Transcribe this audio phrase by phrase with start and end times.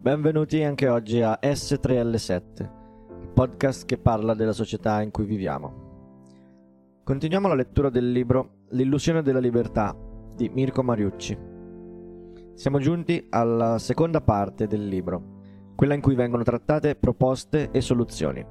[0.00, 7.02] Benvenuti anche oggi a S3L7, il podcast che parla della società in cui viviamo.
[7.04, 9.94] Continuiamo la lettura del libro L'illusione della libertà
[10.34, 11.36] di Mirko Mariucci.
[12.54, 15.42] Siamo giunti alla seconda parte del libro,
[15.76, 18.42] quella in cui vengono trattate proposte e soluzioni.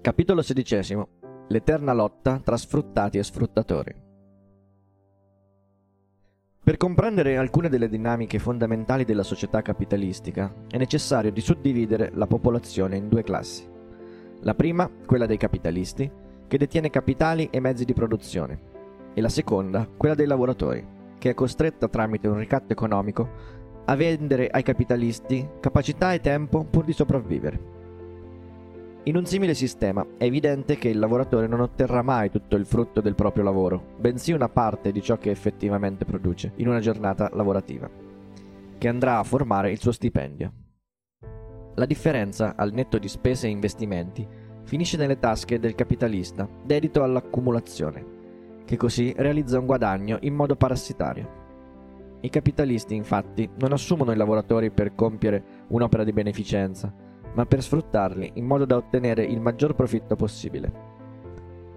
[0.00, 1.06] Capitolo XVI.
[1.46, 3.94] L'eterna lotta tra sfruttati e sfruttatori.
[6.64, 12.96] Per comprendere alcune delle dinamiche fondamentali della società capitalistica è necessario di suddividere la popolazione
[12.96, 13.68] in due classi.
[14.42, 16.08] La prima, quella dei capitalisti,
[16.46, 18.60] che detiene capitali e mezzi di produzione,
[19.12, 20.86] e la seconda, quella dei lavoratori,
[21.18, 23.28] che è costretta tramite un ricatto economico
[23.86, 27.81] a vendere ai capitalisti capacità e tempo pur di sopravvivere.
[29.04, 33.00] In un simile sistema è evidente che il lavoratore non otterrà mai tutto il frutto
[33.00, 37.90] del proprio lavoro, bensì una parte di ciò che effettivamente produce in una giornata lavorativa,
[38.78, 40.52] che andrà a formare il suo stipendio.
[41.74, 44.24] La differenza, al netto di spese e investimenti,
[44.62, 48.04] finisce nelle tasche del capitalista, dedito all'accumulazione,
[48.64, 51.40] che così realizza un guadagno in modo parassitario.
[52.20, 58.32] I capitalisti, infatti, non assumono i lavoratori per compiere un'opera di beneficenza, ma per sfruttarli
[58.34, 60.90] in modo da ottenere il maggior profitto possibile.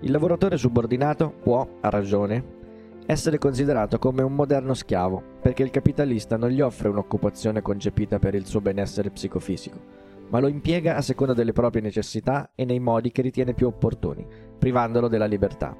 [0.00, 2.58] Il lavoratore subordinato può, a ragione,
[3.06, 8.34] essere considerato come un moderno schiavo, perché il capitalista non gli offre un'occupazione concepita per
[8.34, 9.78] il suo benessere psicofisico,
[10.28, 14.24] ma lo impiega a seconda delle proprie necessità e nei modi che ritiene più opportuni,
[14.58, 15.76] privandolo della libertà.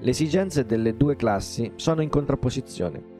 [0.00, 3.16] Le esigenze delle due classi sono in contrapposizione.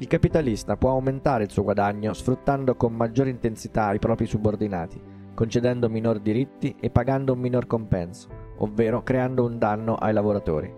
[0.00, 5.00] Il capitalista può aumentare il suo guadagno sfruttando con maggiore intensità i propri subordinati,
[5.34, 10.72] concedendo minor diritti e pagando un minor compenso, ovvero creando un danno ai lavoratori.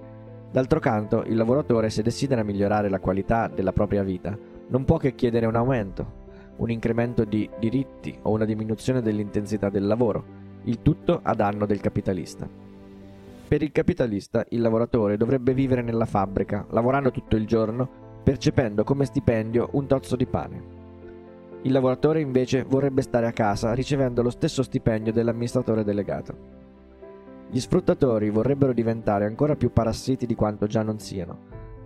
[0.51, 4.37] D'altro canto, il lavoratore, se desidera migliorare la qualità della propria vita,
[4.69, 6.19] non può che chiedere un aumento,
[6.57, 10.25] un incremento di diritti o una diminuzione dell'intensità del lavoro,
[10.65, 12.49] il tutto a danno del capitalista.
[13.49, 19.05] Per il capitalista, il lavoratore dovrebbe vivere nella fabbrica, lavorando tutto il giorno, percependo come
[19.05, 20.79] stipendio un tozzo di pane.
[21.63, 26.59] Il lavoratore invece vorrebbe stare a casa ricevendo lo stesso stipendio dell'amministratore delegato.
[27.51, 31.37] Gli sfruttatori vorrebbero diventare ancora più parassiti di quanto già non siano,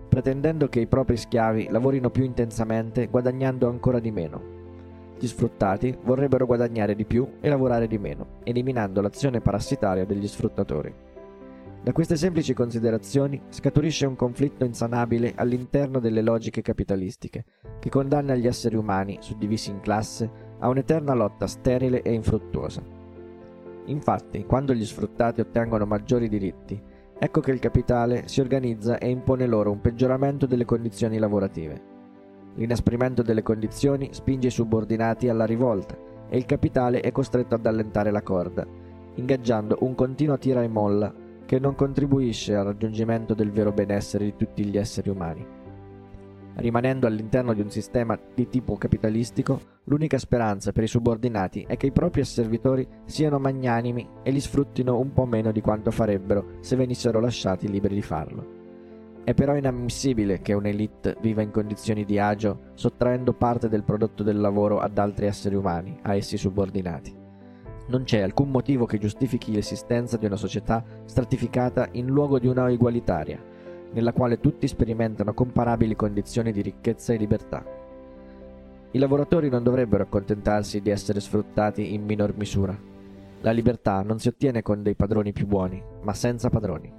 [0.09, 4.53] pretendendo che i propri schiavi lavorino più intensamente guadagnando ancora di meno.
[5.19, 11.04] Gli sfruttati vorrebbero guadagnare di più e lavorare di meno, eliminando l'azione parassitaria degli sfruttatori.
[11.85, 17.45] Da queste semplici considerazioni scaturisce un conflitto insanabile all'interno delle logiche capitalistiche,
[17.79, 20.31] che condanna gli esseri umani, suddivisi in classe,
[20.61, 22.83] a un'eterna lotta sterile e infruttuosa.
[23.85, 26.81] Infatti, quando gli sfruttati ottengono maggiori diritti,
[27.19, 31.83] ecco che il capitale si organizza e impone loro un peggioramento delle condizioni lavorative.
[32.55, 35.95] L'inasprimento delle condizioni spinge i subordinati alla rivolta
[36.31, 38.67] e il capitale è costretto ad allentare la corda,
[39.17, 41.15] ingaggiando un continuo tira e molla
[41.47, 45.47] che non contribuisce al raggiungimento del vero benessere di tutti gli esseri umani.
[46.57, 51.87] Rimanendo all'interno di un sistema di tipo capitalistico, l'unica speranza per i subordinati è che
[51.87, 56.77] i propri asservitori siano magnanimi e li sfruttino un po' meno di quanto farebbero se
[56.77, 58.63] venissero lasciati liberi di farlo.
[59.25, 64.39] È però inammissibile che un'elite viva in condizioni di agio sottraendo parte del prodotto del
[64.39, 67.24] lavoro ad altri esseri umani, a essi subordinati.
[67.87, 72.71] Non c'è alcun motivo che giustifichi l'esistenza di una società stratificata in luogo di una
[72.71, 73.39] egualitaria,
[73.93, 77.65] nella quale tutti sperimentano comparabili condizioni di ricchezza e libertà.
[78.93, 82.79] I lavoratori non dovrebbero accontentarsi di essere sfruttati in minor misura.
[83.41, 86.91] La libertà non si ottiene con dei padroni più buoni, ma senza padroni.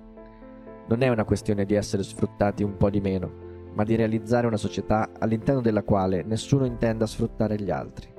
[0.87, 3.31] Non è una questione di essere sfruttati un po' di meno,
[3.73, 8.14] ma di realizzare una società all'interno della quale nessuno intenda sfruttare gli altri.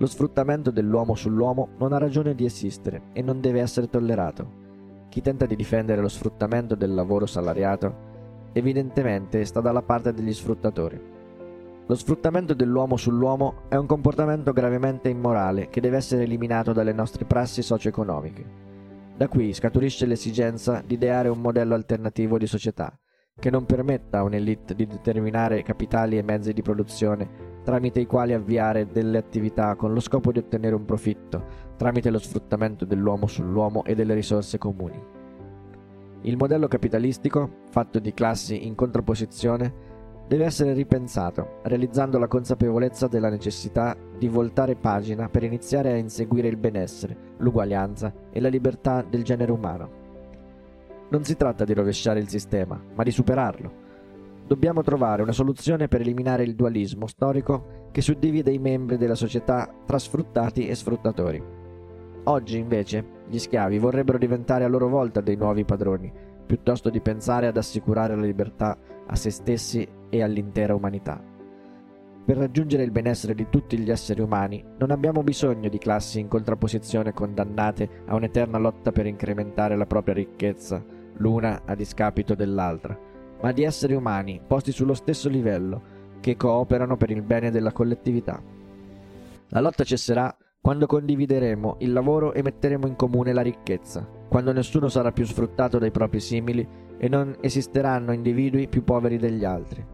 [0.00, 5.06] Lo sfruttamento dell'uomo sull'uomo non ha ragione di esistere e non deve essere tollerato.
[5.08, 8.06] Chi tenta di difendere lo sfruttamento del lavoro salariato
[8.52, 11.00] evidentemente sta dalla parte degli sfruttatori.
[11.86, 17.24] Lo sfruttamento dell'uomo sull'uomo è un comportamento gravemente immorale che deve essere eliminato dalle nostre
[17.24, 18.66] prassi socio-economiche.
[19.16, 22.96] Da qui scaturisce l'esigenza di ideare un modello alternativo di società,
[23.36, 28.32] che non permetta a un'elite di determinare capitali e mezzi di produzione tramite i quali
[28.32, 31.44] avviare delle attività con lo scopo di ottenere un profitto,
[31.76, 35.00] tramite lo sfruttamento dell'uomo sull'uomo e delle risorse comuni.
[36.22, 39.86] Il modello capitalistico, fatto di classi in contrapposizione,
[40.26, 46.48] deve essere ripensato, realizzando la consapevolezza della necessità di voltare pagina per iniziare a inseguire
[46.48, 49.90] il benessere, l'uguaglianza e la libertà del genere umano.
[51.10, 53.86] Non si tratta di rovesciare il sistema, ma di superarlo
[54.48, 59.70] dobbiamo trovare una soluzione per eliminare il dualismo storico che suddivide i membri della società
[59.84, 61.40] tra sfruttati e sfruttatori.
[62.24, 66.10] Oggi, invece, gli schiavi vorrebbero diventare a loro volta dei nuovi padroni,
[66.46, 71.22] piuttosto di pensare ad assicurare la libertà a se stessi e all'intera umanità.
[72.24, 76.28] Per raggiungere il benessere di tutti gli esseri umani non abbiamo bisogno di classi in
[76.28, 80.82] contrapposizione condannate a un'eterna lotta per incrementare la propria ricchezza,
[81.16, 82.98] l'una a discapito dell'altra,
[83.40, 88.42] ma di esseri umani posti sullo stesso livello che cooperano per il bene della collettività.
[89.48, 94.88] La lotta cesserà quando condivideremo il lavoro e metteremo in comune la ricchezza, quando nessuno
[94.88, 96.66] sarà più sfruttato dai propri simili
[96.98, 99.84] e non esisteranno individui più poveri degli altri.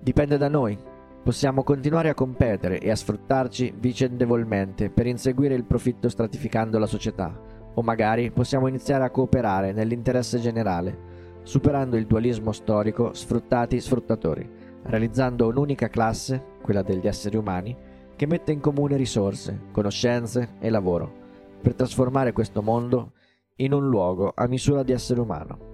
[0.00, 0.78] Dipende da noi
[1.24, 7.34] Possiamo continuare a competere e a sfruttarci vicendevolmente per inseguire il profitto stratificando la società,
[7.72, 11.13] o magari possiamo iniziare a cooperare nell'interesse generale,
[11.44, 14.50] superando il dualismo storico sfruttati-sfruttatori,
[14.82, 17.76] realizzando un'unica classe, quella degli esseri umani,
[18.16, 21.22] che mette in comune risorse, conoscenze e lavoro,
[21.60, 23.12] per trasformare questo mondo
[23.56, 25.72] in un luogo a misura di essere umano.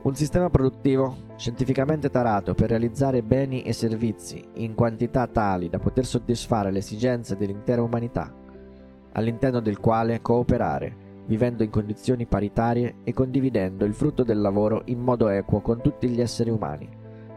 [0.00, 6.06] Un sistema produttivo scientificamente tarato per realizzare beni e servizi in quantità tali da poter
[6.06, 8.32] soddisfare le esigenze dell'intera umanità,
[9.12, 14.98] all'interno del quale cooperare, vivendo in condizioni paritarie e condividendo il frutto del lavoro in
[14.98, 16.88] modo equo con tutti gli esseri umani,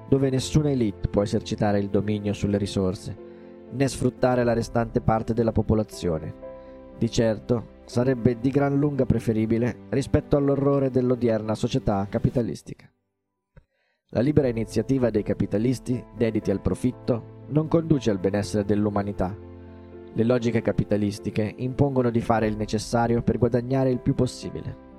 [0.09, 3.15] dove nessuna elite può esercitare il dominio sulle risorse,
[3.69, 6.49] né sfruttare la restante parte della popolazione.
[6.97, 12.89] Di certo, sarebbe di gran lunga preferibile rispetto all'orrore dell'odierna società capitalistica.
[14.13, 19.49] La libera iniziativa dei capitalisti, dediti al profitto, non conduce al benessere dell'umanità.
[20.13, 24.89] Le logiche capitalistiche impongono di fare il necessario per guadagnare il più possibile.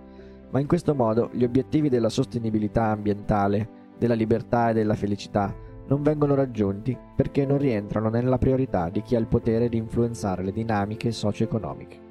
[0.50, 5.54] Ma in questo modo gli obiettivi della sostenibilità ambientale, della libertà e della felicità
[5.88, 10.42] non vengono raggiunti perché non rientrano nella priorità di chi ha il potere di influenzare
[10.42, 12.10] le dinamiche socio-economiche.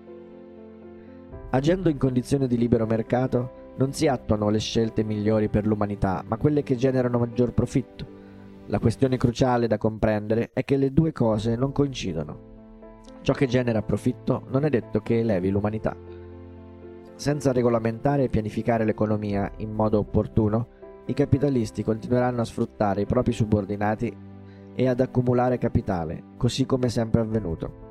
[1.49, 6.37] Agendo in condizioni di libero mercato, non si attuano le scelte migliori per l'umanità, ma
[6.37, 8.19] quelle che generano maggior profitto.
[8.67, 12.50] La questione cruciale da comprendere è che le due cose non coincidono.
[13.21, 15.95] Ciò che genera profitto non è detto che elevi l'umanità.
[17.15, 20.67] Senza regolamentare e pianificare l'economia in modo opportuno,
[21.05, 24.15] i capitalisti continueranno a sfruttare i propri subordinati
[24.73, 27.89] e ad accumulare capitale, così come è sempre avvenuto.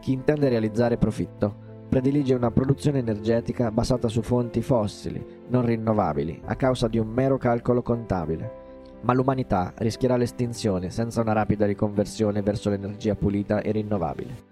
[0.00, 6.56] Chi intende realizzare profitto predilige una produzione energetica basata su fonti fossili, non rinnovabili, a
[6.56, 8.60] causa di un mero calcolo contabile.
[9.02, 14.50] Ma l'umanità rischierà l'estinzione senza una rapida riconversione verso l'energia pulita e rinnovabile.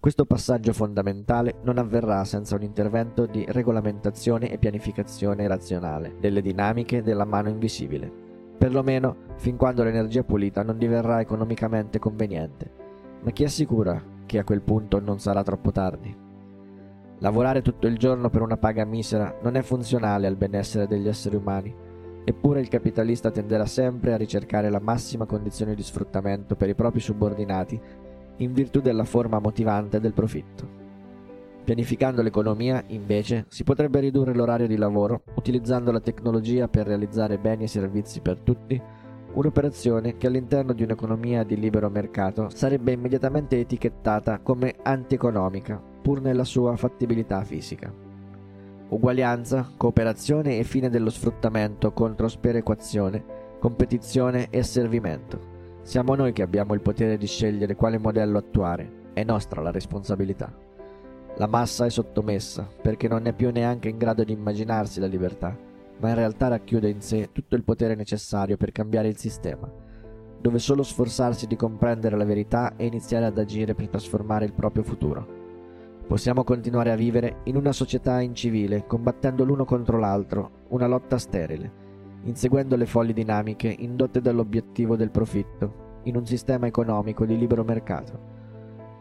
[0.00, 7.02] Questo passaggio fondamentale non avverrà senza un intervento di regolamentazione e pianificazione razionale delle dinamiche
[7.02, 8.08] della mano invisibile,
[8.56, 12.70] perlomeno fin quando l'energia pulita non diverrà economicamente conveniente.
[13.22, 16.16] Ma chi assicura che a quel punto non sarà troppo tardi?
[17.20, 21.34] Lavorare tutto il giorno per una paga misera non è funzionale al benessere degli esseri
[21.34, 21.74] umani,
[22.28, 27.00] eppure il capitalista tenderà sempre a ricercare la massima condizione di sfruttamento per i propri
[27.00, 27.80] subordinati
[28.36, 30.76] in virtù della forma motivante del profitto.
[31.64, 37.64] Pianificando l'economia, invece, si potrebbe ridurre l'orario di lavoro utilizzando la tecnologia per realizzare beni
[37.64, 38.78] e servizi per tutti,
[39.32, 46.44] un'operazione che all'interno di un'economia di libero mercato sarebbe immediatamente etichettata come antieconomica pur nella
[46.44, 48.07] sua fattibilità fisica.
[48.90, 53.22] Uguaglianza, cooperazione e fine dello sfruttamento contro sperequazione,
[53.58, 55.56] competizione e asservimento.
[55.82, 60.50] Siamo noi che abbiamo il potere di scegliere quale modello attuare, è nostra la responsabilità.
[61.36, 65.54] La massa è sottomessa perché non è più neanche in grado di immaginarsi la libertà,
[65.98, 69.70] ma in realtà racchiude in sé tutto il potere necessario per cambiare il sistema,
[70.40, 74.82] dove solo sforzarsi di comprendere la verità e iniziare ad agire per trasformare il proprio
[74.82, 75.37] futuro.
[76.08, 81.70] Possiamo continuare a vivere in una società incivile, combattendo l'uno contro l'altro, una lotta sterile,
[82.22, 88.18] inseguendo le folli dinamiche indotte dall'obiettivo del profitto, in un sistema economico di libero mercato.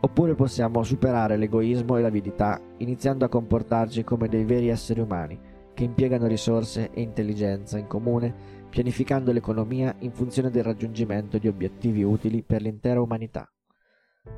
[0.01, 5.39] Oppure possiamo superare l'egoismo e l'avidità, iniziando a comportarci come dei veri esseri umani,
[5.73, 8.33] che impiegano risorse e intelligenza in comune,
[8.69, 13.49] pianificando l'economia in funzione del raggiungimento di obiettivi utili per l'intera umanità.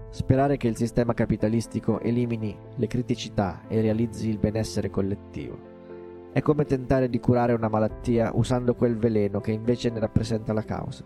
[0.10, 5.58] Sperare che il sistema capitalistico elimini le criticità e realizzi il benessere collettivo.
[6.32, 10.64] È come tentare di curare una malattia usando quel veleno che invece ne rappresenta la
[10.64, 11.04] causa.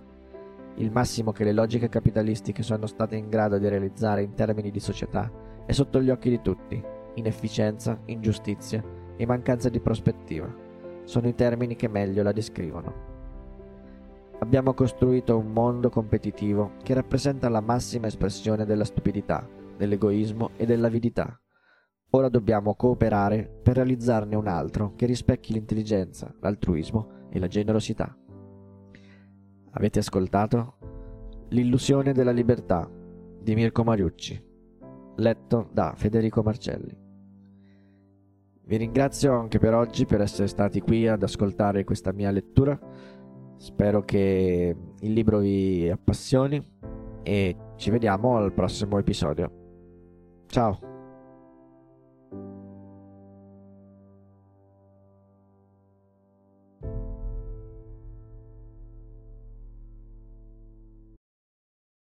[0.76, 4.80] Il massimo che le logiche capitalistiche sono state in grado di realizzare in termini di
[4.80, 5.32] società
[5.66, 6.82] è sotto gli occhi di tutti.
[7.16, 8.84] Inefficienza, ingiustizia
[9.16, 10.64] e mancanza di prospettiva
[11.04, 13.13] sono i termini che meglio la descrivono.
[14.40, 19.48] Abbiamo costruito un mondo competitivo che rappresenta la massima espressione della stupidità,
[19.78, 21.40] dell'egoismo e dell'avidità.
[22.12, 28.16] Ora dobbiamo cooperare per realizzarne un altro che rispecchi l'intelligenza, l'altruismo e la generosità.
[29.72, 30.78] Avete ascoltato
[31.50, 32.90] L'illusione della libertà
[33.40, 34.44] di Mirko Mariucci,
[35.18, 36.98] letto da Federico Marcelli.
[38.66, 42.80] Vi ringrazio anche per oggi per essere stati qui ad ascoltare questa mia lettura.
[43.64, 46.62] Spero che il libro vi appassioni
[47.24, 50.44] e ci vediamo al prossimo episodio.
[50.48, 50.93] Ciao!